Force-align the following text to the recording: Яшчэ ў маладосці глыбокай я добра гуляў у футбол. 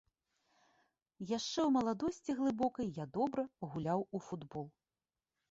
Яшчэ 1.31 1.37
ў 1.39 1.65
маладосці 1.75 2.31
глыбокай 2.41 2.87
я 2.97 3.05
добра 3.19 3.47
гуляў 3.75 3.99
у 4.15 4.25
футбол. 4.31 4.67